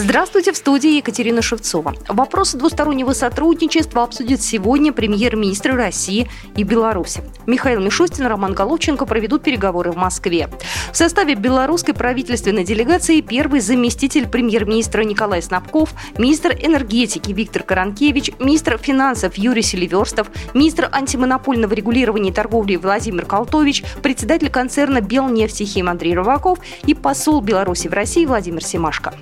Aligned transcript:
Здравствуйте, 0.00 0.52
в 0.52 0.56
студии 0.56 0.98
Екатерина 0.98 1.42
Шевцова. 1.42 1.92
Вопросы 2.06 2.56
двустороннего 2.56 3.12
сотрудничества 3.14 4.04
обсудят 4.04 4.40
сегодня 4.40 4.92
премьер-министры 4.92 5.74
России 5.74 6.30
и 6.54 6.62
Беларуси. 6.62 7.24
Михаил 7.46 7.80
Мишустин 7.80 8.24
и 8.24 8.28
Роман 8.28 8.54
Головченко 8.54 9.06
проведут 9.06 9.42
переговоры 9.42 9.90
в 9.90 9.96
Москве. 9.96 10.48
В 10.92 10.96
составе 10.96 11.34
белорусской 11.34 11.94
правительственной 11.94 12.62
делегации 12.62 13.20
первый 13.22 13.58
заместитель 13.58 14.28
премьер-министра 14.28 15.02
Николай 15.02 15.42
Снабков, 15.42 15.92
министр 16.16 16.52
энергетики 16.52 17.32
Виктор 17.32 17.64
Каранкевич, 17.64 18.30
министр 18.38 18.78
финансов 18.78 19.34
Юрий 19.34 19.62
Селиверстов, 19.62 20.30
министр 20.54 20.88
антимонопольного 20.92 21.74
регулирования 21.74 22.30
и 22.30 22.32
торговли 22.32 22.76
Владимир 22.76 23.26
Колтович, 23.26 23.82
председатель 24.00 24.48
концерна 24.48 25.00
«Белнефтехим» 25.00 25.88
Андрей 25.88 26.14
Рываков 26.14 26.60
и 26.86 26.94
посол 26.94 27.40
Беларуси 27.40 27.88
в 27.88 27.92
России 27.92 28.26
Владимир 28.26 28.62
Семашко. 28.62 29.12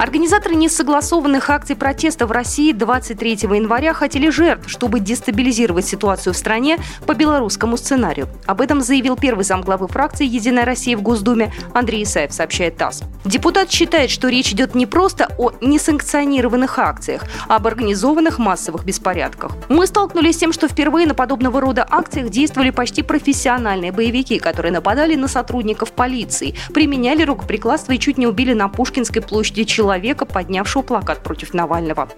Организаторы 0.00 0.54
несогласованных 0.54 1.50
акций 1.50 1.76
протеста 1.76 2.26
в 2.26 2.32
России 2.32 2.72
23 2.72 3.32
января 3.32 3.92
хотели 3.92 4.30
жертв, 4.30 4.70
чтобы 4.70 4.98
дестабилизировать 4.98 5.84
ситуацию 5.84 6.32
в 6.32 6.38
стране 6.38 6.78
по 7.06 7.12
белорусскому 7.12 7.76
сценарию. 7.76 8.26
Об 8.46 8.62
этом 8.62 8.80
заявил 8.80 9.14
первый 9.18 9.44
замглавы 9.44 9.88
фракции 9.88 10.24
«Единая 10.24 10.64
Россия» 10.64 10.96
в 10.96 11.02
Госдуме 11.02 11.52
Андрей 11.74 12.04
Исаев, 12.04 12.32
сообщает 12.32 12.78
ТАСС. 12.78 13.02
Депутат 13.26 13.70
считает, 13.70 14.08
что 14.08 14.30
речь 14.30 14.50
идет 14.52 14.74
не 14.74 14.86
просто 14.86 15.34
о 15.36 15.52
несанкционированных 15.60 16.78
акциях, 16.78 17.24
а 17.46 17.56
об 17.56 17.66
организованных 17.66 18.38
массовых 18.38 18.86
беспорядках. 18.86 19.52
Мы 19.68 19.86
столкнулись 19.86 20.36
с 20.36 20.38
тем, 20.38 20.54
что 20.54 20.66
впервые 20.66 21.06
на 21.06 21.14
подобного 21.14 21.60
рода 21.60 21.86
акциях 21.86 22.30
действовали 22.30 22.70
почти 22.70 23.02
профессиональные 23.02 23.92
боевики, 23.92 24.38
которые 24.38 24.72
нападали 24.72 25.14
на 25.14 25.28
сотрудников 25.28 25.92
полиции, 25.92 26.54
применяли 26.72 27.22
рукоприкладство 27.22 27.92
и 27.92 27.98
чуть 27.98 28.16
не 28.16 28.26
убили 28.26 28.54
на 28.54 28.70
Пушкинской 28.70 29.20
площади 29.20 29.64
человека 29.64 29.89
человека, 29.90 30.24
поднявшего 30.24 30.82
плакат 30.82 31.24
против 31.24 31.52
Навального. 31.52 32.08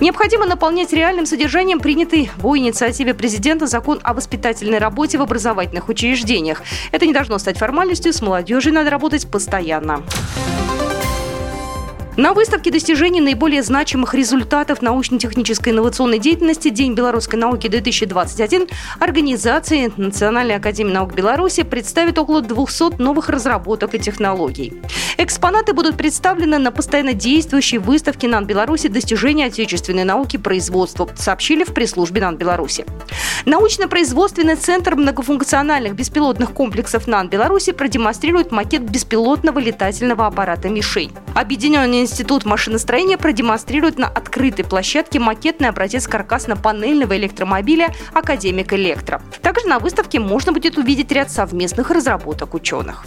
Необходимо 0.00 0.46
наполнять 0.46 0.94
реальным 0.94 1.26
содержанием 1.26 1.78
принятый 1.78 2.30
по 2.40 2.56
инициативе 2.56 3.12
президента 3.12 3.66
закон 3.66 4.00
о 4.02 4.14
воспитательной 4.14 4.78
работе 4.78 5.18
в 5.18 5.22
образовательных 5.22 5.90
учреждениях. 5.90 6.62
Это 6.92 7.04
не 7.04 7.12
должно 7.12 7.38
стать 7.38 7.58
формальностью, 7.58 8.14
с 8.14 8.22
молодежью 8.22 8.72
надо 8.72 8.88
работать 8.88 9.30
постоянно. 9.30 10.02
На 12.20 12.34
выставке 12.34 12.70
достижений 12.70 13.22
наиболее 13.22 13.62
значимых 13.62 14.12
результатов 14.12 14.82
научно-технической 14.82 15.72
инновационной 15.72 16.18
деятельности 16.18 16.68
День 16.68 16.92
белорусской 16.92 17.38
науки-2021 17.38 18.70
организации 18.98 19.90
Национальной 19.96 20.56
академии 20.56 20.92
наук 20.92 21.14
Беларуси 21.14 21.62
представит 21.62 22.18
около 22.18 22.42
200 22.42 23.00
новых 23.00 23.30
разработок 23.30 23.94
и 23.94 23.98
технологий. 23.98 24.74
Экспонаты 25.16 25.72
будут 25.72 25.96
представлены 25.96 26.58
на 26.58 26.70
постоянно 26.70 27.14
действующей 27.14 27.78
выставке 27.78 28.28
НАН 28.28 28.44
Беларуси 28.44 28.88
«Достижения 28.88 29.46
отечественной 29.46 30.04
науки 30.04 30.36
производства», 30.36 31.08
сообщили 31.16 31.64
в 31.64 31.72
пресс-службе 31.72 32.20
НАН 32.20 32.36
Беларуси. 32.36 32.84
Научно-производственный 33.46 34.56
центр 34.56 34.96
многофункциональных 34.96 35.94
беспилотных 35.94 36.52
комплексов 36.52 37.06
НАН 37.06 37.28
Беларуси 37.28 37.72
продемонстрирует 37.72 38.52
макет 38.52 38.82
беспилотного 38.82 39.58
летательного 39.58 40.26
аппарата 40.26 40.68
«Мишень». 40.68 41.12
Объединенный 41.34 42.00
институт 42.00 42.44
машиностроения 42.44 43.16
продемонстрирует 43.16 43.98
на 43.98 44.08
открытой 44.08 44.64
площадке 44.64 45.18
макетный 45.18 45.68
образец 45.68 46.06
каркасно-панельного 46.06 47.16
электромобиля 47.16 47.94
«Академик 48.12 48.72
Электро». 48.72 49.22
Также 49.42 49.66
на 49.66 49.78
выставке 49.78 50.20
можно 50.20 50.52
будет 50.52 50.76
увидеть 50.78 51.10
ряд 51.12 51.30
совместных 51.30 51.90
разработок 51.90 52.54
ученых. 52.54 53.04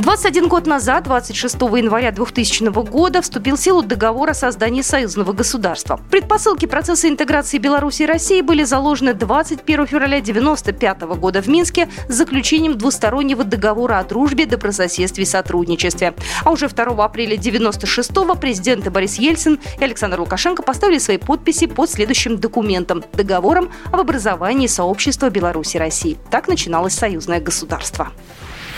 21 0.00 0.48
год 0.48 0.66
назад, 0.66 1.04
26 1.04 1.56
января 1.56 2.10
2000 2.10 2.70
года, 2.90 3.20
вступил 3.20 3.56
в 3.56 3.60
силу 3.60 3.82
договор 3.82 4.30
о 4.30 4.34
создании 4.34 4.80
союзного 4.80 5.34
государства. 5.34 6.00
Предпосылки 6.10 6.64
процесса 6.64 7.06
интеграции 7.06 7.58
Беларуси 7.58 8.04
и 8.04 8.06
России 8.06 8.40
были 8.40 8.64
заложены 8.64 9.12
21 9.12 9.86
февраля 9.86 10.16
1995 10.16 11.02
года 11.20 11.42
в 11.42 11.48
Минске 11.48 11.90
с 12.08 12.14
заключением 12.14 12.78
двустороннего 12.78 13.44
договора 13.44 13.98
о 13.98 14.04
дружбе, 14.04 14.46
добрососедстве 14.46 15.24
и 15.24 15.26
сотрудничестве. 15.26 16.14
А 16.44 16.50
уже 16.50 16.68
2 16.68 16.84
апреля 17.04 17.34
1996 17.34 18.40
президенты 18.40 18.90
Борис 18.90 19.18
Ельцин 19.18 19.60
и 19.78 19.84
Александр 19.84 20.20
Лукашенко 20.20 20.62
поставили 20.62 20.98
свои 20.98 21.18
подписи 21.18 21.66
под 21.66 21.90
следующим 21.90 22.38
документом– 22.38 23.04
договором 23.12 23.70
об 23.92 24.00
образовании 24.00 24.66
сообщества 24.66 25.28
Беларуси 25.28 25.76
и 25.76 25.80
России. 25.80 26.16
Так 26.30 26.48
начиналось 26.48 26.94
союзное 26.94 27.40
государство. 27.40 28.12